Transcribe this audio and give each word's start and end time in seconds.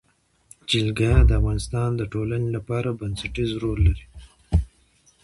جلګه 0.69 1.11
د 1.29 1.31
افغانستان 1.39 1.89
د 1.95 2.01
ټولنې 2.13 2.49
لپاره 2.57 2.97
بنسټيز 2.99 3.51
رول 3.61 3.79
لري. 3.87 4.05